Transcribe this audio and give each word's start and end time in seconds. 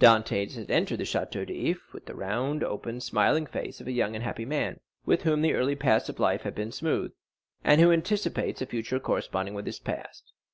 Dantès 0.00 0.54
had 0.54 0.70
entered 0.70 1.00
the 1.00 1.04
Château 1.04 1.46
d'If 1.46 1.92
with 1.92 2.06
the 2.06 2.14
round, 2.14 2.64
open, 2.64 2.98
smiling 2.98 3.44
face 3.44 3.78
of 3.78 3.86
a 3.86 3.92
young 3.92 4.14
and 4.14 4.24
happy 4.24 4.46
man, 4.46 4.80
with 5.04 5.24
whom 5.24 5.42
the 5.42 5.52
early 5.52 5.76
paths 5.76 6.08
of 6.08 6.18
life 6.18 6.40
have 6.44 6.54
been 6.54 6.72
smooth, 6.72 7.12
and 7.62 7.78
who 7.78 7.92
anticipates 7.92 8.62
a 8.62 8.66
future 8.66 8.98
corresponding 8.98 9.52
with 9.52 9.66
his 9.66 9.78
past. 9.78 10.32